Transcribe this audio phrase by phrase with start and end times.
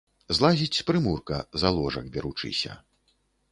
[0.37, 2.71] Злазіць з прымурка, за ложак беручыся.